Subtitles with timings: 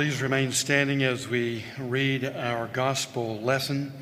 [0.00, 3.92] Please remain standing as we read our gospel lesson,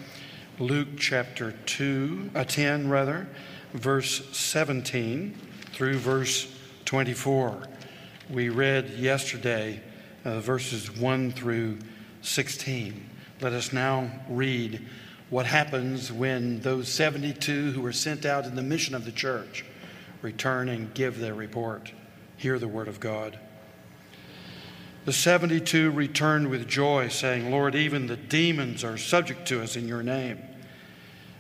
[0.61, 3.27] Luke chapter 2, uh, 10 rather,
[3.73, 5.37] verse 17
[5.73, 7.65] through verse 24.
[8.31, 9.83] We read yesterday
[10.25, 11.79] uh, verses 1 through
[12.23, 13.11] 16.
[13.41, 14.87] Let us now read
[15.31, 19.65] what happens when those 72 who were sent out in the mission of the church
[20.23, 21.91] return and give their report.
[22.37, 23.37] Hear the word of God.
[25.09, 29.89] The 72 returned with joy, saying, Lord, even the demons are subject to us in
[29.89, 30.39] your name.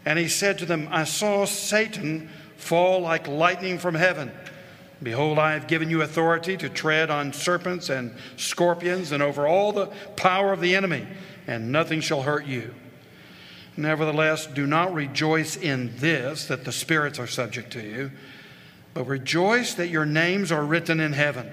[0.06, 4.32] And he said to them, I saw Satan fall like lightning from heaven.
[5.02, 9.72] Behold, I have given you authority to tread on serpents and scorpions and over all
[9.72, 11.06] the power of the enemy,
[11.46, 12.74] and nothing shall hurt you.
[13.76, 18.12] Nevertheless, do not rejoice in this, that the spirits are subject to you,
[18.94, 21.52] but rejoice that your names are written in heaven.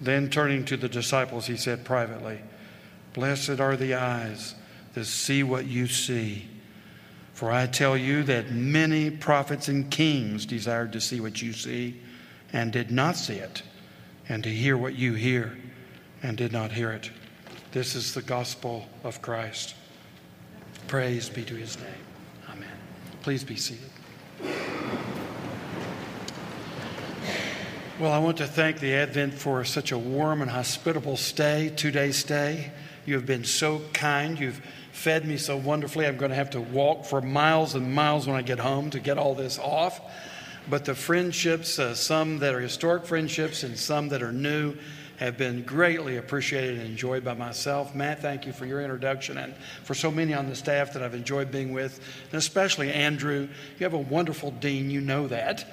[0.00, 2.40] Then turning to the disciples, he said privately,
[3.12, 4.54] Blessed are the eyes
[4.94, 6.48] that see what you see.
[7.32, 12.00] For I tell you that many prophets and kings desired to see what you see
[12.52, 13.62] and did not see it,
[14.28, 15.56] and to hear what you hear
[16.22, 17.10] and did not hear it.
[17.72, 19.74] This is the gospel of Christ.
[20.86, 21.88] Praise be to his name.
[22.48, 22.68] Amen.
[23.22, 23.90] Please be seated.
[27.96, 31.92] Well, I want to thank the Advent for such a warm and hospitable stay, two
[31.92, 32.72] day stay.
[33.06, 34.36] You have been so kind.
[34.36, 36.04] You've fed me so wonderfully.
[36.04, 38.98] I'm going to have to walk for miles and miles when I get home to
[38.98, 40.00] get all this off.
[40.68, 44.74] But the friendships, uh, some that are historic friendships and some that are new,
[45.18, 47.94] have been greatly appreciated and enjoyed by myself.
[47.94, 49.54] Matt, thank you for your introduction and
[49.84, 53.46] for so many on the staff that I've enjoyed being with, and especially Andrew.
[53.78, 55.64] You have a wonderful dean, you know that.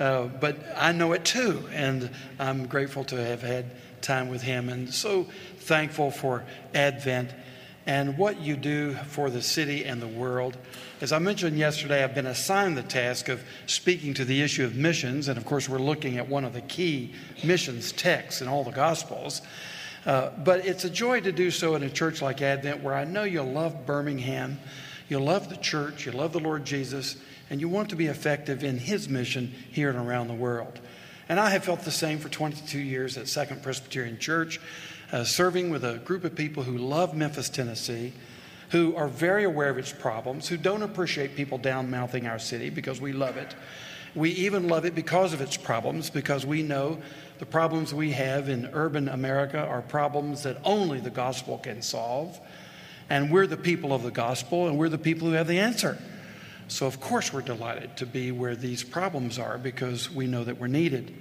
[0.00, 3.66] Uh, but I know it too, and I'm grateful to have had
[4.00, 5.24] time with him, and so
[5.58, 6.42] thankful for
[6.74, 7.30] Advent
[7.84, 10.56] and what you do for the city and the world.
[11.02, 14.74] As I mentioned yesterday, I've been assigned the task of speaking to the issue of
[14.74, 17.12] missions, and of course, we're looking at one of the key
[17.44, 19.42] missions texts in all the Gospels.
[20.06, 23.04] Uh, but it's a joy to do so in a church like Advent, where I
[23.04, 24.58] know you'll love Birmingham,
[25.10, 27.16] you'll love the church, you'll love the Lord Jesus,
[27.50, 30.80] and you want to be effective in His mission here and around the world.
[31.28, 34.60] And I have felt the same for 22 years at Second Presbyterian Church,
[35.12, 38.12] uh, serving with a group of people who love Memphis, Tennessee,
[38.70, 42.70] who are very aware of its problems, who don't appreciate people down mouthing our city
[42.70, 43.54] because we love it.
[44.14, 47.00] We even love it because of its problems, because we know
[47.38, 52.38] the problems we have in urban America are problems that only the gospel can solve.
[53.08, 55.98] And we're the people of the gospel, and we're the people who have the answer.
[56.70, 60.58] So, of course, we're delighted to be where these problems are because we know that
[60.58, 61.12] we're needed.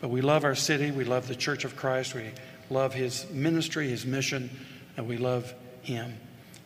[0.00, 2.30] But we love our city, we love the Church of Christ, we
[2.70, 4.48] love His ministry, His mission,
[4.96, 5.52] and we love
[5.82, 6.14] Him.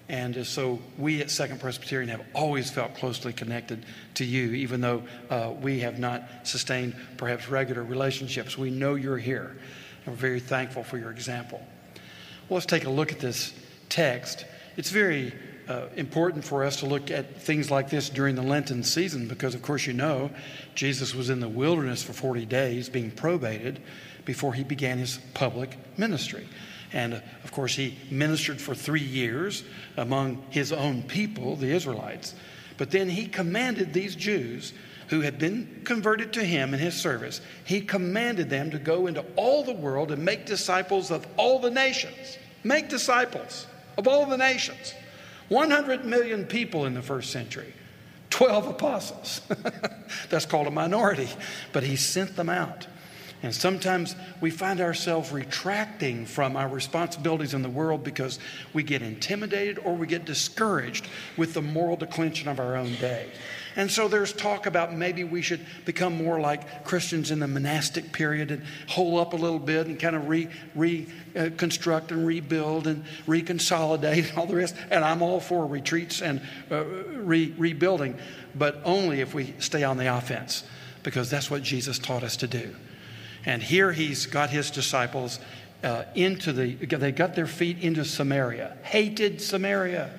[0.08, 5.02] And so we at Second Presbyterian have always felt closely connected to you, even though
[5.28, 8.56] uh, we have not sustained perhaps regular relationships.
[8.56, 9.56] We know you're here,
[10.06, 11.60] and we're very thankful for your example.
[12.48, 13.52] Well, let's take a look at this
[13.88, 14.44] text.
[14.76, 15.32] It's very
[15.68, 19.54] uh, important for us to look at things like this during the Lenten season because,
[19.54, 20.30] of course, you know,
[20.74, 23.80] Jesus was in the wilderness for 40 days being probated
[24.24, 26.46] before he began his public ministry.
[26.92, 29.64] And uh, of course, he ministered for three years
[29.96, 32.34] among his own people, the Israelites.
[32.76, 34.72] But then he commanded these Jews
[35.08, 39.24] who had been converted to him in his service, he commanded them to go into
[39.36, 42.38] all the world and make disciples of all the nations.
[42.62, 43.66] Make disciples
[43.98, 44.94] of all the nations.
[45.54, 47.72] 100 million people in the first century,
[48.30, 49.40] 12 apostles.
[50.28, 51.28] That's called a minority,
[51.72, 52.88] but he sent them out.
[53.44, 58.38] And sometimes we find ourselves retracting from our responsibilities in the world because
[58.72, 61.06] we get intimidated or we get discouraged
[61.36, 63.28] with the moral declension of our own day.
[63.76, 68.12] And so there's talk about maybe we should become more like Christians in the monastic
[68.12, 73.04] period and hole up a little bit and kind of re, reconstruct and rebuild and
[73.26, 74.74] reconsolidate and all the rest.
[74.90, 78.16] And I'm all for retreats and uh, re, rebuilding,
[78.54, 80.64] but only if we stay on the offense
[81.02, 82.74] because that's what Jesus taught us to do.
[83.46, 85.38] And here he's got his disciples
[85.82, 90.10] uh, into the, they got their feet into Samaria, hated Samaria.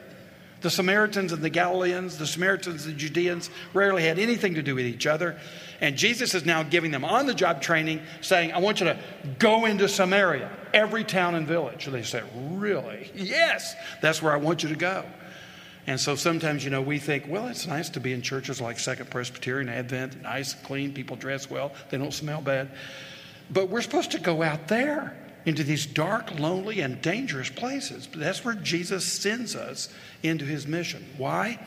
[0.61, 4.73] The Samaritans and the Galileans, the Samaritans and the Judeans rarely had anything to do
[4.73, 5.39] with each other.
[5.81, 8.97] And Jesus is now giving them on the job training, saying, I want you to
[9.37, 11.85] go into Samaria, every town and village.
[11.85, 13.11] And they said, Really?
[13.13, 15.05] Yes, that's where I want you to go.
[15.87, 18.79] And so sometimes, you know, we think, well, it's nice to be in churches like
[18.79, 22.71] Second Presbyterian, Advent, nice, clean, people dress well, they don't smell bad.
[23.51, 25.15] But we're supposed to go out there
[25.45, 28.07] into these dark, lonely, and dangerous places.
[28.15, 29.89] That's where Jesus sends us
[30.23, 31.05] into his mission.
[31.17, 31.59] Why?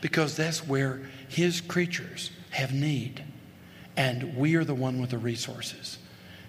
[0.00, 3.22] Because that's where his creatures have need.
[3.96, 5.98] And we are the one with the resources.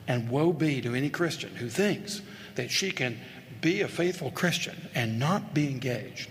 [0.07, 2.21] And woe be to any Christian who thinks
[2.55, 3.19] that she can
[3.59, 6.29] be a faithful Christian and not be engaged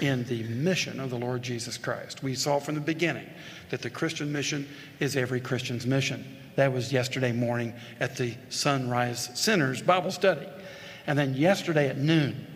[0.00, 2.22] in the mission of the Lord Jesus Christ.
[2.22, 3.28] We saw from the beginning
[3.70, 4.68] that the Christian mission
[5.00, 6.24] is every Christian's mission.
[6.56, 10.46] That was yesterday morning at the Sunrise Sinners Bible study.
[11.06, 12.46] And then yesterday at noon,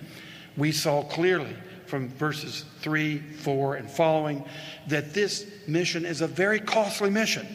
[0.56, 1.54] we saw clearly
[1.86, 4.44] from verses 3, 4, and following
[4.88, 7.46] that this mission is a very costly mission.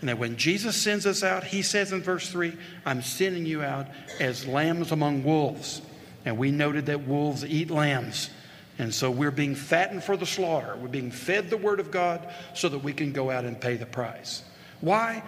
[0.00, 2.56] And that when Jesus sends us out, he says in verse 3,
[2.86, 3.88] I'm sending you out
[4.20, 5.82] as lambs among wolves.
[6.24, 8.30] And we noted that wolves eat lambs.
[8.78, 10.76] And so we're being fattened for the slaughter.
[10.80, 13.76] We're being fed the Word of God so that we can go out and pay
[13.76, 14.44] the price.
[14.80, 15.24] Why?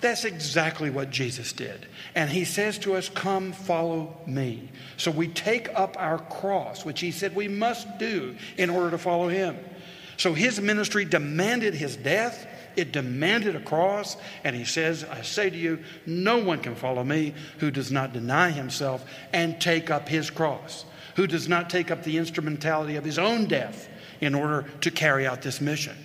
[0.00, 1.86] That's exactly what Jesus did.
[2.14, 4.70] And he says to us, Come, follow me.
[4.96, 8.98] So we take up our cross, which he said we must do in order to
[8.98, 9.56] follow him.
[10.16, 14.16] So his ministry demanded his death, it demanded a cross.
[14.42, 18.12] And he says, I say to you, no one can follow me who does not
[18.12, 20.84] deny himself and take up his cross
[21.18, 23.88] who does not take up the instrumentality of his own death
[24.20, 25.96] in order to carry out this mission.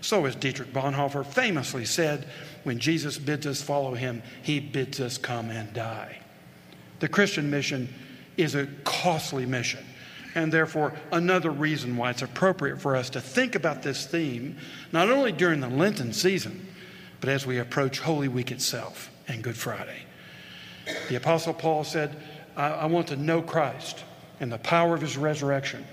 [0.00, 2.26] So, as Dietrich Bonhoeffer famously said,
[2.64, 6.20] when Jesus bids us follow him, he bids us come and die.
[7.00, 7.92] The Christian mission
[8.38, 9.84] is a costly mission,
[10.34, 14.56] and therefore, another reason why it's appropriate for us to think about this theme,
[14.90, 16.66] not only during the Lenten season,
[17.20, 20.04] but as we approach Holy Week itself and Good Friday.
[21.10, 22.16] The Apostle Paul said,
[22.56, 24.02] I, I want to know Christ
[24.40, 25.84] and the power of his resurrection.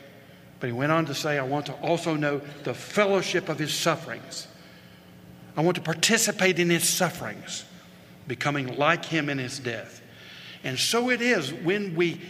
[0.59, 3.73] But he went on to say, I want to also know the fellowship of his
[3.73, 4.47] sufferings.
[5.55, 7.65] I want to participate in his sufferings,
[8.27, 10.01] becoming like him in his death.
[10.63, 12.21] And so it is when we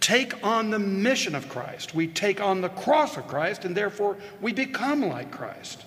[0.00, 4.16] take on the mission of Christ, we take on the cross of Christ, and therefore
[4.40, 5.84] we become like Christ,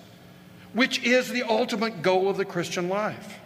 [0.72, 3.40] which is the ultimate goal of the Christian life.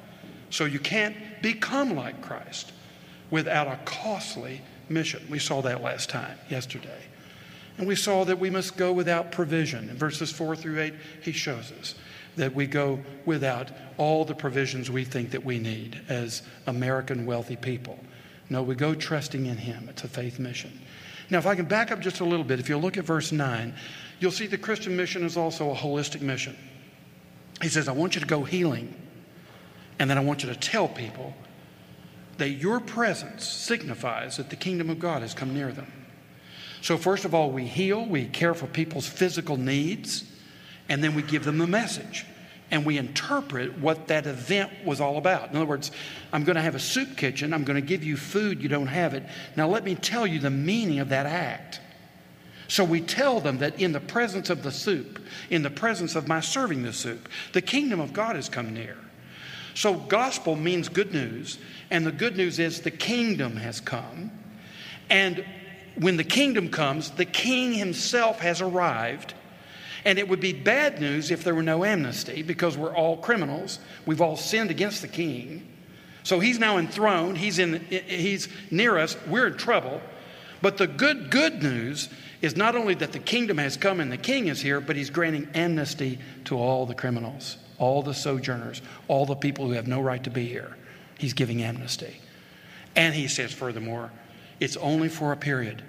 [0.51, 2.73] So you can't become like Christ
[3.31, 5.23] without a costly mission.
[5.29, 7.03] We saw that last time, yesterday.
[7.77, 9.89] And we saw that we must go without provision.
[9.89, 11.95] In verses 4 through 8, he shows us
[12.37, 17.57] that we go without all the provisions we think that we need as American wealthy
[17.57, 17.99] people.
[18.51, 19.89] No, we go trusting in him.
[19.89, 20.81] It's a faith mission.
[21.31, 23.33] Now, if I can back up just a little bit, if you look at verse
[23.33, 23.75] 9,
[24.19, 26.57] you'll see the Christian mission is also a holistic mission.
[27.61, 28.95] He says, I want you to go healing,
[29.99, 31.35] and then I want you to tell people
[32.39, 35.93] that your presence signifies that the kingdom of God has come near them.
[36.81, 40.25] So, first of all, we heal, we care for people's physical needs,
[40.89, 42.25] and then we give them the message.
[42.71, 45.51] And we interpret what that event was all about.
[45.51, 45.91] In other words,
[46.33, 47.55] I'm going to have a soup kitchen.
[47.55, 48.63] I'm going to give you food.
[48.63, 49.25] You don't have it.
[49.57, 51.81] Now, let me tell you the meaning of that act.
[52.69, 55.19] So we tell them that in the presence of the soup,
[55.49, 58.99] in the presence of my serving the soup, the kingdom of God has come near.
[59.79, 61.57] So, gospel means good news,
[61.89, 64.33] and the good news is the kingdom has come.
[65.09, 65.45] And
[65.95, 69.35] when the kingdom comes, the king himself has arrived.
[70.05, 73.79] And it would be bad news if there were no amnesty because we're all criminals.
[74.05, 75.65] We've all sinned against the king.
[76.25, 80.01] So he's now enthroned, he's, in, he's near us, we're in trouble.
[80.61, 82.09] But the good, good news
[82.43, 85.11] is not only that the kingdom has come and the king is here, but he's
[85.11, 90.01] granting amnesty to all the criminals all the sojourners, all the people who have no
[90.01, 90.77] right to be here.
[91.19, 92.21] He's giving amnesty.
[92.97, 94.11] And he says, furthermore,
[94.61, 95.83] it's only for a period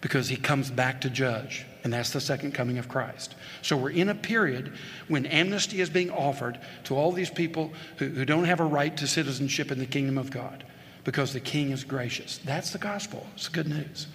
[0.00, 3.34] because he comes back to judge, and that's the second coming of Christ.
[3.62, 4.72] So we're in a period
[5.08, 8.96] when amnesty is being offered to all these people who, who don't have a right
[8.96, 10.64] to citizenship in the kingdom of God
[11.04, 12.38] because the king is gracious.
[12.44, 13.26] That's the gospel.
[13.34, 14.06] It's good news.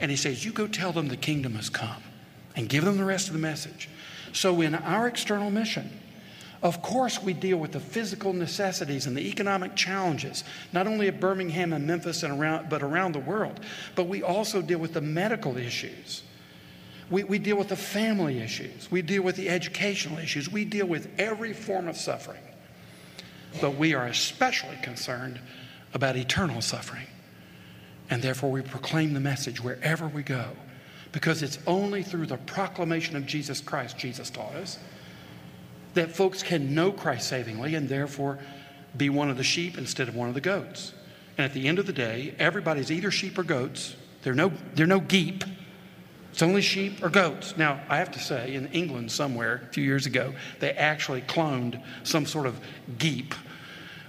[0.00, 2.02] And he says, You go tell them the kingdom has come
[2.56, 3.88] and give them the rest of the message.
[4.32, 5.90] So, in our external mission,
[6.62, 11.20] of course, we deal with the physical necessities and the economic challenges, not only at
[11.20, 13.60] Birmingham and Memphis and around, but around the world.
[13.94, 16.22] But we also deal with the medical issues.
[17.10, 18.90] We, we deal with the family issues.
[18.90, 20.50] We deal with the educational issues.
[20.50, 22.42] We deal with every form of suffering.
[23.60, 25.40] But we are especially concerned
[25.92, 27.06] about eternal suffering
[28.10, 30.46] And therefore, we proclaim the message wherever we go
[31.12, 34.78] because it's only through the proclamation of Jesus Christ, Jesus taught us,
[35.94, 38.38] that folks can know Christ savingly and therefore
[38.96, 40.92] be one of the sheep instead of one of the goats.
[41.38, 43.96] And at the end of the day, everybody's either sheep or goats.
[44.22, 45.48] They're no, they're no geep.
[46.32, 47.56] It's only sheep or goats.
[47.56, 51.82] Now, I have to say, in England somewhere a few years ago, they actually cloned
[52.04, 52.60] some sort of
[52.98, 53.34] geep,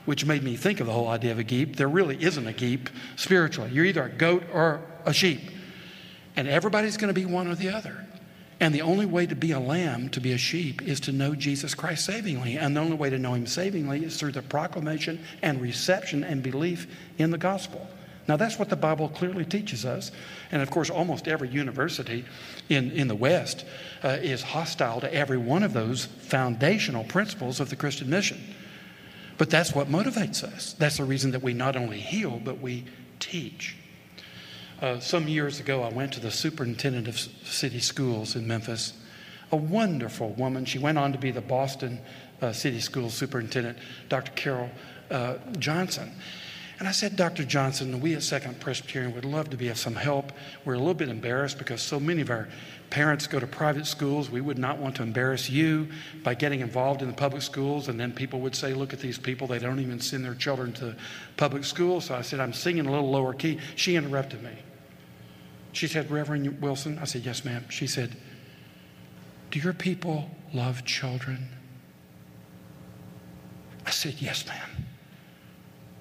[0.06, 1.78] which made me think of the whole idea of a geep.
[1.78, 3.72] There really isn't a geep spiritually.
[3.72, 5.42] You're either a goat or a sheep.
[6.36, 8.06] And everybody's going to be one or the other.
[8.62, 11.34] And the only way to be a lamb, to be a sheep, is to know
[11.34, 12.58] Jesus Christ savingly.
[12.58, 16.44] And the only way to know him savingly is through the proclamation and reception and
[16.44, 16.86] belief
[17.18, 17.90] in the gospel.
[18.28, 20.12] Now, that's what the Bible clearly teaches us.
[20.52, 22.24] And of course, almost every university
[22.70, 23.66] in, in the West
[24.04, 28.40] uh, is hostile to every one of those foundational principles of the Christian mission.
[29.40, 30.74] But that's what motivates us.
[30.74, 32.86] That's the reason that we not only heal, but we
[33.20, 33.76] teach.
[34.82, 38.94] Uh, some years ago, I went to the superintendent of city schools in Memphis,
[39.52, 40.66] a wonderful woman.
[40.66, 42.00] She went on to be the Boston
[42.42, 43.78] uh, City Schools superintendent,
[44.10, 44.32] Dr.
[44.32, 44.72] Carol
[45.12, 46.12] uh, Johnson.
[46.80, 47.44] And I said, Dr.
[47.44, 50.32] Johnson, we at Second Presbyterian would love to be of some help.
[50.66, 52.50] We're a little bit embarrassed because so many of our
[52.90, 54.32] parents go to private schools.
[54.32, 55.90] We would not want to embarrass you
[56.24, 57.88] by getting involved in the public schools.
[57.88, 60.74] And then people would say, look at these people, they don't even send their children
[60.74, 60.96] to
[61.38, 62.06] public schools.
[62.06, 63.60] So I said, I'm singing a little lower key.
[63.76, 64.58] She interrupted me.
[65.72, 67.00] She said, Reverend Willson?
[67.00, 67.66] I said, Yes, ma'am.
[67.70, 68.16] She said,
[69.52, 71.48] Do your people love children?
[73.86, 74.86] I said, Yes, ma'am.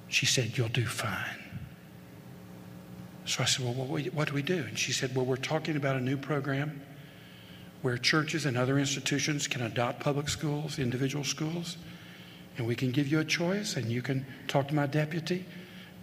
[0.08, 1.36] She said, You'll do fine.
[3.26, 4.64] So I said, Well, what do we do?
[4.64, 6.82] And she said, Well, we're talking about a new program
[7.82, 11.78] where churches and other institutions can adopt public schools, individual schools,
[12.58, 15.46] and we can give you a choice, and you can talk to my deputy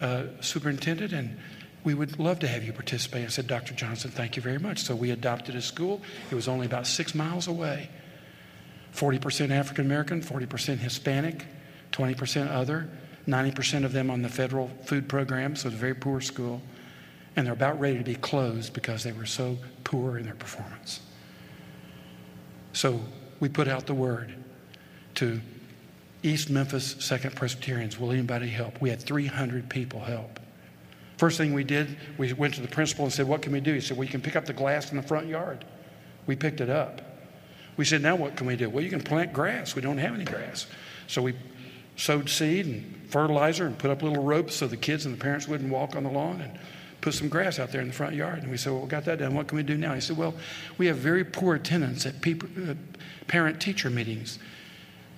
[0.02, 1.38] uh, superintendent, and
[1.88, 3.24] we would love to have you participate.
[3.24, 3.74] I said, Dr.
[3.74, 4.80] Johnson, thank you very much.
[4.80, 6.02] So we adopted a school.
[6.30, 7.90] It was only about six miles away.
[8.94, 11.46] 40% African American, 40% Hispanic,
[11.94, 12.90] 20% other,
[13.26, 16.62] 90% of them on the federal food program, so it's a very poor school.
[17.38, 21.00] And they're about ready to be closed because they were so poor in their performance.
[22.74, 23.00] So
[23.40, 24.36] we put out the word
[25.16, 25.40] to
[26.22, 28.82] East Memphis Second Presbyterians Will anybody help?
[28.82, 30.42] We had 300 people help.
[31.18, 33.74] First thing we did, we went to the principal and said, What can we do?
[33.74, 35.66] He said, Well, you can pick up the glass in the front yard.
[36.28, 37.02] We picked it up.
[37.76, 38.70] We said, Now what can we do?
[38.70, 39.76] Well, you can plant grass.
[39.76, 40.68] We don't have any grass.
[41.08, 41.36] So we
[41.96, 45.48] sowed seed and fertilizer and put up little ropes so the kids and the parents
[45.48, 46.60] wouldn't walk on the lawn and
[47.02, 48.44] put some grass out there in the front yard.
[48.44, 49.34] And we said, Well, we got that done.
[49.34, 49.96] What can we do now?
[49.96, 50.36] He said, Well,
[50.78, 52.76] we have very poor attendance at uh,
[53.28, 54.38] parent teacher meetings.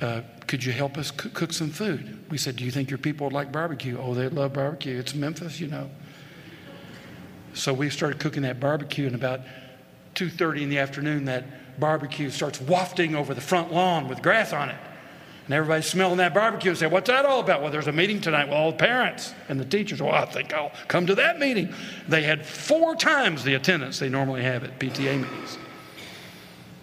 [0.02, 2.18] Uh, could you help us cook some food?
[2.30, 3.98] We said, Do you think your people would like barbecue?
[4.00, 4.98] Oh, they love barbecue.
[4.98, 5.90] It's Memphis, you know.
[7.54, 9.42] So we started cooking that barbecue, and about
[10.16, 14.70] 2.30 in the afternoon, that barbecue starts wafting over the front lawn with grass on
[14.70, 14.78] it.
[15.46, 17.62] And everybody's smelling that barbecue and say, What's that all about?
[17.62, 20.02] Well, there's a meeting tonight with all the parents and the teachers.
[20.02, 21.74] Well, I think I'll come to that meeting.
[22.08, 25.58] They had four times the attendance they normally have at PTA meetings.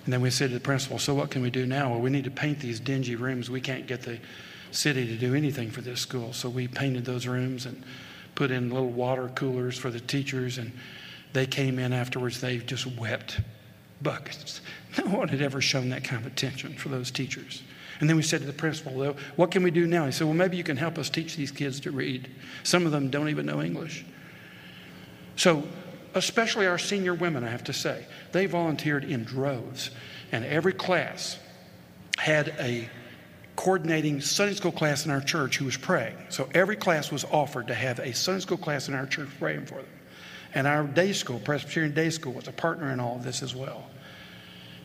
[0.07, 1.91] And then we said to the principal, So what can we do now?
[1.91, 3.51] Well, we need to paint these dingy rooms.
[3.51, 4.19] We can't get the
[4.71, 6.33] city to do anything for this school.
[6.33, 7.83] So we painted those rooms and
[8.37, 10.59] put in little water coolers for the teachers.
[10.59, 10.71] And
[11.33, 13.41] they came in afterwards, they just wept
[14.01, 14.61] buckets.
[14.97, 17.63] No one had ever shown that kind of attention for those teachers.
[18.01, 20.07] And then we said to the principal, What can we do now?
[20.07, 22.31] He said, Well, maybe you can help us teach these kids to read.
[22.63, 24.07] Some of them don't even know English.
[25.35, 25.65] So
[26.17, 28.07] especially our senior women, I have to say.
[28.33, 29.91] They volunteered in droves,
[30.33, 31.39] and every class
[32.19, 32.89] had a
[33.55, 36.17] coordinating Sunday school class in our church who was praying.
[36.31, 39.67] So every class was offered to have a Sunday school class in our church praying
[39.67, 39.87] for them.
[40.55, 43.55] And our day school, Presbyterian Day School, was a partner in all of this as
[43.55, 43.85] well.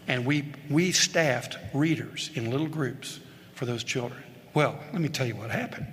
[0.07, 3.19] And we, we staffed readers in little groups
[3.53, 4.21] for those children.
[4.53, 5.87] Well, let me tell you what happened.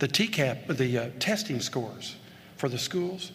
[0.00, 2.16] The TCAP, the uh, testing scores
[2.56, 3.30] for the schools,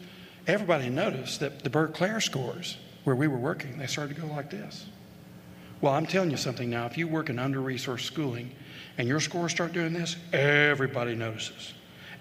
[0.51, 4.49] everybody noticed that the Bert scores where we were working, they started to go like
[4.49, 4.85] this.
[5.79, 6.85] Well, I'm telling you something now.
[6.85, 8.51] If you work in under resourced schooling
[8.97, 11.73] and your scores start doing this, everybody notices.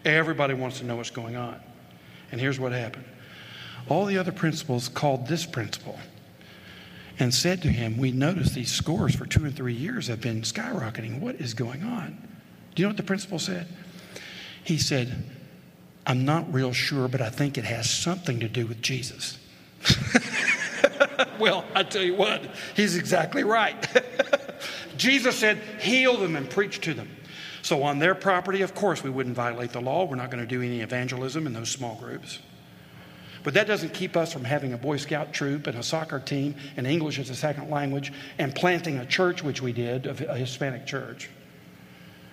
[0.04, 1.60] Everybody wants to know what's going on.
[2.32, 3.04] And here's what happened
[3.88, 5.99] all the other principals called this principal
[7.18, 10.42] and said to him, We noticed these scores for two and three years have been
[10.42, 11.20] skyrocketing.
[11.20, 12.16] What is going on?
[12.75, 13.66] Do you know what the principal said?
[14.62, 15.25] He said,
[16.07, 19.38] I'm not real sure, but I think it has something to do with Jesus.
[21.38, 22.42] well, I tell you what,
[22.75, 23.87] he's exactly right.
[24.97, 27.09] Jesus said, heal them and preach to them.
[27.62, 30.04] So, on their property, of course, we wouldn't violate the law.
[30.04, 32.38] We're not going to do any evangelism in those small groups.
[33.42, 36.54] But that doesn't keep us from having a Boy Scout troop and a soccer team
[36.76, 40.87] and English as a second language and planting a church, which we did, a Hispanic
[40.87, 41.30] church.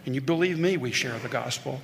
[0.06, 1.82] And you believe me, we share the gospel.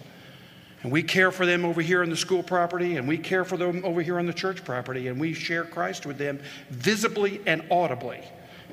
[0.84, 3.56] And we care for them over here on the school property, and we care for
[3.58, 7.64] them over here on the church property, and we share Christ with them visibly and
[7.72, 8.22] audibly.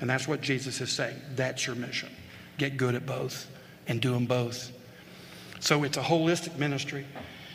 [0.01, 1.17] And that's what Jesus is saying.
[1.37, 2.11] That's your mission.
[2.59, 3.49] Get good at both
[3.87, 4.73] and do them both.
[5.61, 7.07] So it's a holistic ministry.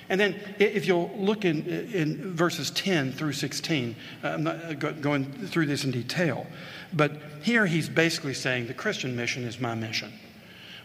[0.08, 5.26] And then, if you'll look in, in verses 10 through 16, uh, I'm not going
[5.48, 6.46] through this in detail,
[6.94, 10.14] but here he's basically saying the Christian mission is my mission.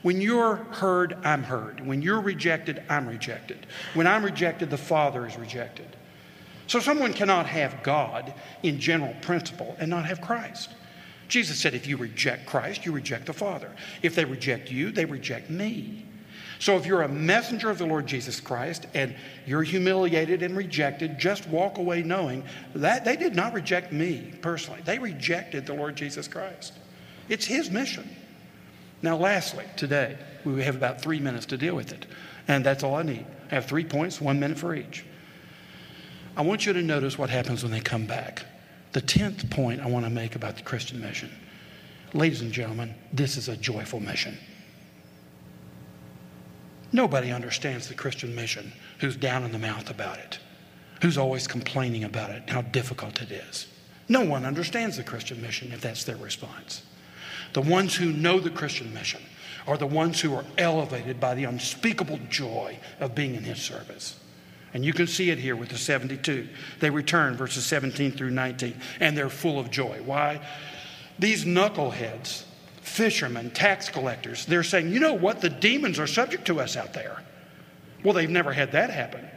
[0.02, 1.86] When you're heard, I'm heard.
[1.86, 3.66] When you're rejected, I'm rejected.
[3.94, 5.96] When I'm rejected, the Father is rejected.
[6.66, 10.70] So someone cannot have God in general principle and not have Christ.
[11.28, 13.70] Jesus said, if you reject Christ, you reject the Father.
[14.02, 16.06] If they reject you, they reject me.
[16.58, 19.14] So if you're a messenger of the Lord Jesus Christ and
[19.46, 24.80] you're humiliated and rejected, just walk away knowing that they did not reject me personally.
[24.84, 26.74] They rejected the Lord Jesus Christ.
[27.28, 28.08] It's his mission.
[29.02, 32.06] Now, lastly, today, we have about three minutes to deal with it.
[32.48, 33.26] And that's all I need.
[33.50, 35.04] I have three points, one minute for each.
[36.36, 38.44] I want you to notice what happens when they come back.
[38.92, 41.30] The tenth point I want to make about the Christian mission.
[42.12, 44.36] Ladies and gentlemen, this is a joyful mission.
[46.92, 50.38] Nobody understands the Christian mission who's down in the mouth about it,
[51.02, 53.68] who's always complaining about it, how difficult it is.
[54.08, 56.82] No one understands the Christian mission if that's their response.
[57.52, 59.20] The ones who know the Christian mission
[59.66, 64.18] are the ones who are elevated by the unspeakable joy of being in His service.
[64.72, 66.48] And you can see it here with the 72.
[66.78, 70.00] They return, verses 17 through 19, and they're full of joy.
[70.04, 70.40] Why?
[71.18, 72.44] These knuckleheads
[72.90, 74.46] fishermen, tax collectors.
[74.46, 75.40] They're saying, you know what?
[75.40, 77.22] The demons are subject to us out there.
[78.02, 79.28] Well, they've never had that happen.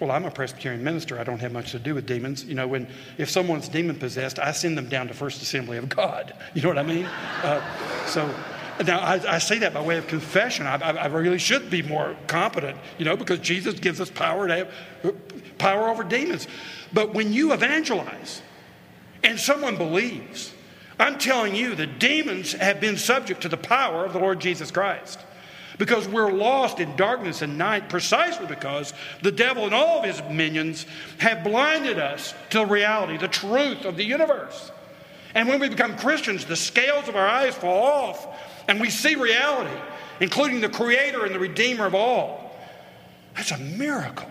[0.00, 1.20] Well, I'm a Presbyterian minister.
[1.20, 2.44] I don't have much to do with demons.
[2.44, 2.88] You know, when
[3.18, 6.34] if someone's demon possessed, I send them down to First Assembly of God.
[6.54, 7.04] You know what I mean?
[7.04, 7.62] Uh,
[8.06, 8.34] so
[8.84, 10.66] now I, I, say that by way of confession.
[10.66, 14.56] I, I, really should be more competent, you know, because Jesus gives us power to
[14.56, 16.48] have power over demons.
[16.92, 18.42] But when you evangelize
[19.22, 20.52] and someone believes,
[20.98, 24.70] I'm telling you, the demons have been subject to the power of the Lord Jesus
[24.70, 25.20] Christ.
[25.80, 30.22] Because we're lost in darkness and night precisely because the devil and all of his
[30.30, 30.84] minions
[31.20, 34.70] have blinded us to reality, the truth of the universe.
[35.34, 38.26] And when we become Christians, the scales of our eyes fall off
[38.68, 39.74] and we see reality,
[40.20, 42.54] including the Creator and the Redeemer of all.
[43.34, 44.30] That's a miracle,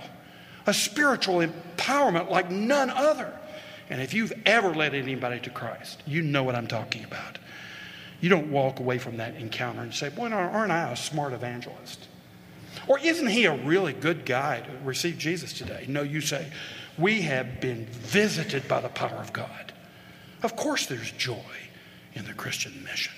[0.68, 3.34] a spiritual empowerment like none other.
[3.90, 7.40] And if you've ever led anybody to Christ, you know what I'm talking about.
[8.22, 12.08] You don't walk away from that encounter and say, Boy, aren't I a smart evangelist?
[12.88, 15.86] Or isn't he a really good guy to receive Jesus today?
[15.88, 16.52] No, you say,
[16.98, 19.74] We have been visited by the power of God.
[20.44, 21.38] Of course, there's joy
[22.14, 23.14] in the Christian mission.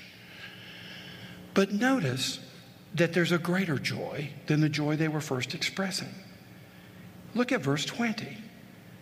[1.54, 2.40] But notice
[2.96, 6.14] that there's a greater joy than the joy they were first expressing.
[7.34, 8.38] Look at verse 20.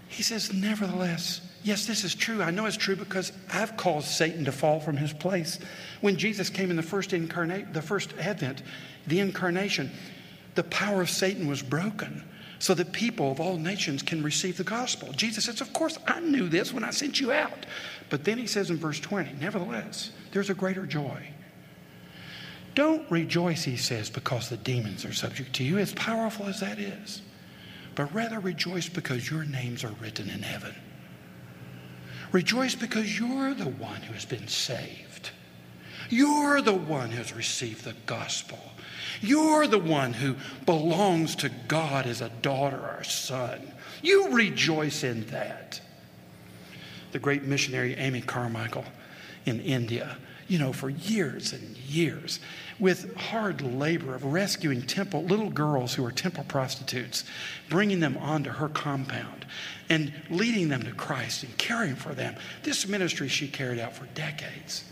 [0.07, 2.41] He says, Nevertheless, yes, this is true.
[2.41, 5.59] I know it's true because I've caused Satan to fall from his place.
[6.01, 8.63] When Jesus came in the first incarnate, the first advent,
[9.07, 9.91] the incarnation,
[10.55, 12.23] the power of Satan was broken
[12.59, 15.11] so that people of all nations can receive the gospel.
[15.13, 17.65] Jesus says, Of course, I knew this when I sent you out.
[18.09, 21.27] But then he says in verse 20, Nevertheless, there's a greater joy.
[22.75, 26.79] Don't rejoice, he says, because the demons are subject to you, as powerful as that
[26.79, 27.21] is
[27.99, 30.73] but rather rejoice because your names are written in heaven.
[32.31, 35.31] Rejoice because you're the one who has been saved.
[36.09, 38.59] You're the one who has received the gospel.
[39.21, 43.73] You're the one who belongs to God as a daughter or son.
[44.01, 45.81] You rejoice in that.
[47.11, 48.85] The great missionary Amy Carmichael
[49.45, 52.39] in India, you know, for years and years,
[52.79, 57.25] with hard labor of rescuing temple little girls who are temple prostitutes,
[57.69, 59.45] bringing them onto her compound
[59.89, 62.35] and leading them to Christ and caring for them.
[62.63, 64.83] This ministry she carried out for decades.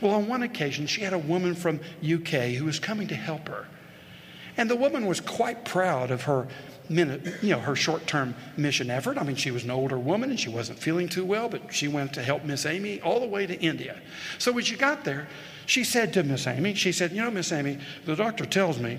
[0.00, 3.48] Well, on one occasion, she had a woman from UK who was coming to help
[3.48, 3.66] her.
[4.60, 6.46] And the woman was quite proud of her
[6.90, 7.06] you
[7.42, 9.16] know, her short-term mission effort.
[9.16, 11.88] I mean, she was an older woman and she wasn't feeling too well, but she
[11.88, 13.98] went to help Miss Amy all the way to India.
[14.36, 15.28] So when she got there,
[15.64, 18.98] she said to Miss Amy, she said, You know, Miss Amy, the doctor tells me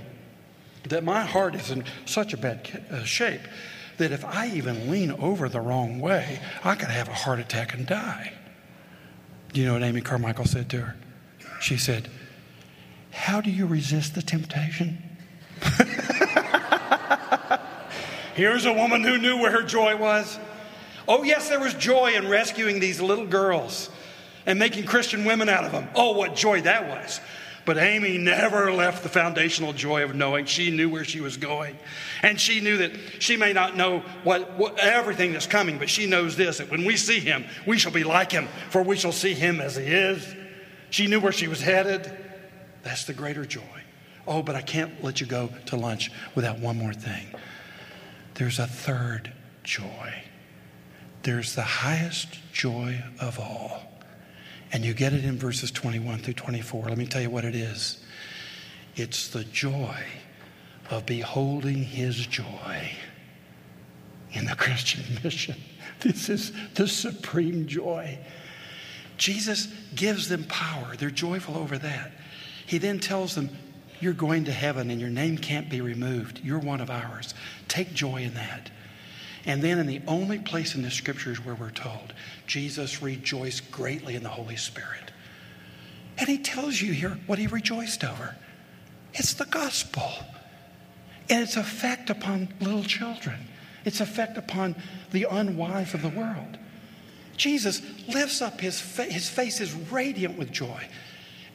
[0.90, 3.42] that my heart is in such a bad uh, shape
[3.98, 7.76] that if I even lean over the wrong way, I could have a heart attack
[7.76, 8.34] and die.
[9.54, 10.96] Do you know what Amy Carmichael said to her?
[11.60, 12.10] She said,
[13.12, 15.04] How do you resist the temptation?
[18.36, 20.40] Here's a woman who knew where her joy was.
[21.08, 23.90] Oh, yes, there was joy in rescuing these little girls
[24.46, 25.88] and making Christian women out of them.
[25.96, 27.20] Oh, what joy that was.
[27.64, 31.78] But Amy never left the foundational joy of knowing she knew where she was going.
[32.24, 36.08] And she knew that she may not know what, what, everything that's coming, but she
[36.08, 39.12] knows this that when we see him, we shall be like him, for we shall
[39.12, 40.36] see him as he is.
[40.90, 42.12] She knew where she was headed.
[42.82, 43.62] That's the greater joy.
[44.28, 47.28] Oh, but I can't let you go to lunch without one more thing.
[48.36, 50.24] There's a third joy.
[51.24, 53.84] There's the highest joy of all.
[54.74, 56.90] And you get it in verses 21 through 24.
[56.90, 58.04] Let me tell you what it is
[58.96, 60.04] it's the joy
[60.90, 62.92] of beholding his joy
[64.34, 65.56] in the Christian mission.
[66.02, 68.18] This is the supreme joy.
[69.18, 70.96] Jesus gives them power.
[70.98, 72.12] They're joyful over that.
[72.66, 73.50] He then tells them,
[74.02, 76.42] You're going to heaven and your name can't be removed.
[76.44, 77.34] You're one of ours.
[77.68, 78.72] Take joy in that.
[79.46, 82.14] And then, in the only place in the scriptures where we're told,
[82.46, 85.12] Jesus rejoiced greatly in the Holy Spirit.
[86.18, 88.36] And he tells you here what he rejoiced over
[89.14, 90.10] it's the gospel
[91.30, 93.48] and its effect upon little children,
[93.84, 94.76] its effect upon
[95.12, 96.58] the unwise of the world.
[97.36, 100.88] Jesus lifts up his, fa- his face is radiant with joy.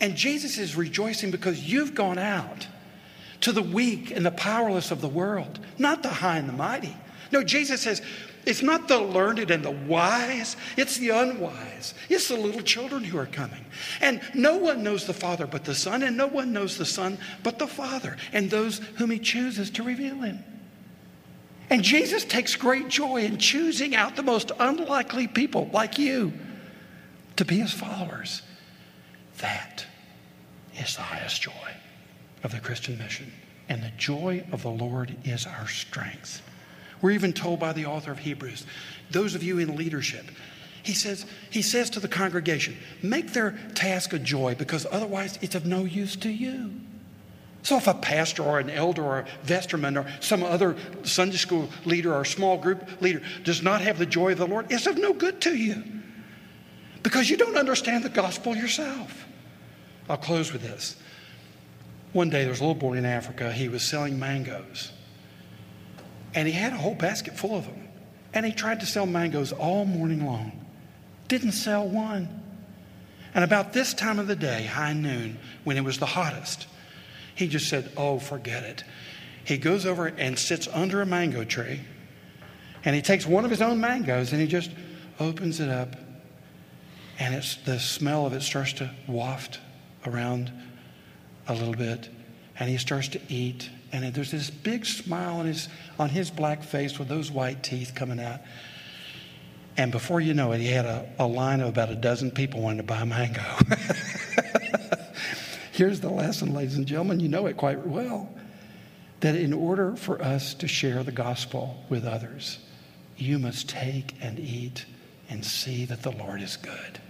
[0.00, 2.66] And Jesus is rejoicing because you've gone out
[3.40, 6.96] to the weak and the powerless of the world, not the high and the mighty.
[7.32, 8.02] No, Jesus says,
[8.46, 11.94] it's not the learned and the wise, it's the unwise.
[12.08, 13.64] It's the little children who are coming.
[14.00, 17.18] And no one knows the Father but the Son, and no one knows the Son
[17.42, 20.44] but the Father, and those whom He chooses to reveal Him.
[21.70, 26.32] And Jesus takes great joy in choosing out the most unlikely people like you
[27.34, 28.42] to be His followers.
[29.38, 29.86] That
[30.78, 31.74] is the highest joy
[32.42, 33.32] of the Christian mission.
[33.68, 36.42] And the joy of the Lord is our strength.
[37.02, 38.64] We're even told by the author of Hebrews,
[39.10, 40.24] those of you in leadership,
[40.82, 45.56] he says, he says to the congregation, make their task a joy because otherwise it's
[45.56, 46.72] of no use to you.
[47.62, 51.68] So if a pastor or an elder or a vestryman or some other Sunday school
[51.84, 54.96] leader or small group leader does not have the joy of the Lord, it's of
[54.96, 55.82] no good to you
[57.02, 59.25] because you don't understand the gospel yourself.
[60.08, 60.96] I'll close with this.
[62.12, 63.52] One day there was a little boy in Africa.
[63.52, 64.92] He was selling mangoes.
[66.34, 67.88] And he had a whole basket full of them.
[68.32, 70.64] And he tried to sell mangoes all morning long.
[71.28, 72.42] Didn't sell one.
[73.34, 76.66] And about this time of the day, high noon, when it was the hottest,
[77.34, 78.84] he just said, Oh, forget it.
[79.44, 81.80] He goes over and sits under a mango tree.
[82.84, 84.70] And he takes one of his own mangoes and he just
[85.20, 85.96] opens it up.
[87.18, 89.60] And it's, the smell of it starts to waft
[90.06, 90.52] around
[91.48, 92.08] a little bit.
[92.58, 96.62] And he starts to eat and there's this big smile on his, on his black
[96.62, 98.40] face with those white teeth coming out.
[99.76, 102.62] And before you know it, he had a, a line of about a dozen people
[102.62, 103.42] wanting to buy a mango.
[105.72, 107.20] Here's the lesson, ladies and gentlemen.
[107.20, 108.28] You know it quite well.
[109.20, 112.58] That in order for us to share the gospel with others,
[113.16, 114.84] you must take and eat
[115.28, 117.00] and see that the Lord is good.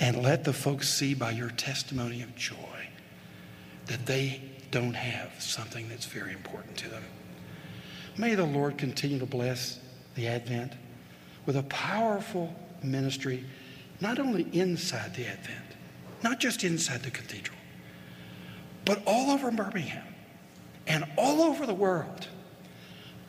[0.00, 2.88] And let the folks see by your testimony of joy
[3.86, 7.04] that they don't have something that's very important to them.
[8.16, 9.78] May the Lord continue to bless
[10.14, 10.72] the Advent
[11.44, 13.44] with a powerful ministry,
[14.00, 15.64] not only inside the Advent,
[16.22, 17.58] not just inside the cathedral,
[18.84, 20.06] but all over Birmingham
[20.86, 22.26] and all over the world,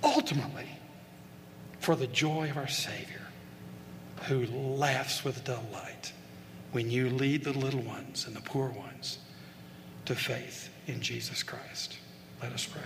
[0.03, 0.67] ultimately
[1.79, 3.27] for the joy of our Savior,
[4.27, 6.13] who laughs with delight
[6.71, 9.19] when you lead the little ones and the poor ones
[10.05, 11.97] to faith in Jesus Christ.
[12.41, 12.81] Let us pray.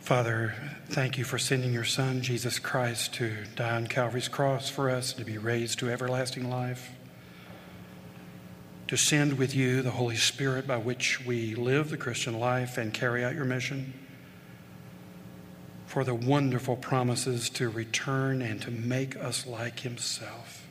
[0.00, 0.54] Father,
[0.88, 5.14] thank you for sending your Son, Jesus Christ, to die on Calvary's cross for us,
[5.14, 6.90] and to be raised to everlasting life,
[8.88, 12.92] to send with you the Holy Spirit by which we live the Christian life and
[12.92, 13.94] carry out your mission,
[15.90, 20.64] for the wonderful promises to return and to make us like Himself.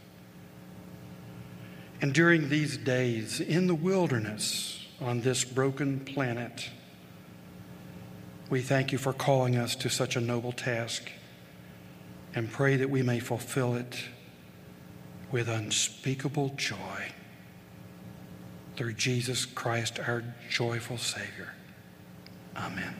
[1.99, 6.69] And during these days in the wilderness on this broken planet,
[8.49, 11.11] we thank you for calling us to such a noble task
[12.33, 14.05] and pray that we may fulfill it
[15.33, 17.11] with unspeakable joy
[18.77, 21.53] through Jesus Christ, our joyful Savior.
[22.55, 22.95] Amen.